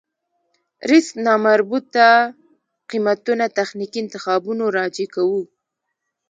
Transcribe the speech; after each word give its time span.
ريسک 0.89 1.13
نامربوطه 1.25 2.07
قېمتونه 2.89 3.45
تخنيکي 3.57 3.99
انتخابونو 4.03 4.63
راجع 4.77 5.07
کوو. 5.15 5.41